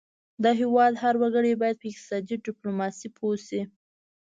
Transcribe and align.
د 0.43 0.45
هیواد 0.59 0.93
هر 1.03 1.15
وګړی 1.21 1.53
باید 1.61 1.77
په 1.79 1.87
اقتصادي 1.91 2.35
ډیپلوماسي 2.45 3.07
پوه 3.17 3.35
شي 3.47 3.61